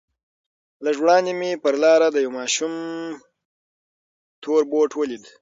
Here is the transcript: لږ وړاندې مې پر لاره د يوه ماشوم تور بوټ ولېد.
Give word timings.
لږ 0.85 0.97
وړاندې 1.01 1.31
مې 1.39 1.51
پر 1.63 1.73
لاره 1.83 2.07
د 2.11 2.17
يوه 2.25 2.35
ماشوم 2.39 2.73
تور 4.41 4.61
بوټ 4.71 4.91
ولېد. 4.95 5.23